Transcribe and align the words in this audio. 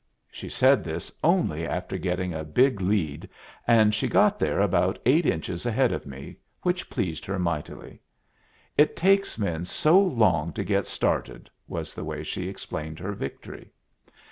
She 0.31 0.49
said 0.49 0.83
this 0.83 1.15
only 1.23 1.63
after 1.63 1.95
getting 1.99 2.33
a 2.33 2.43
big 2.43 2.81
lead, 2.81 3.29
and 3.67 3.93
she 3.93 4.07
got 4.07 4.39
there 4.39 4.59
about 4.59 4.97
eight 5.05 5.27
inches 5.27 5.63
ahead 5.63 5.91
of 5.91 6.07
me, 6.07 6.37
which 6.63 6.89
pleased 6.89 7.23
her 7.25 7.37
mightily. 7.37 8.01
"It 8.79 8.95
takes 8.95 9.37
men 9.37 9.63
so 9.63 9.99
long 10.01 10.53
to 10.53 10.63
get 10.63 10.87
started," 10.87 11.51
was 11.67 11.93
the 11.93 12.03
way 12.03 12.23
she 12.23 12.49
explained 12.49 12.97
her 12.97 13.11
victory. 13.13 13.69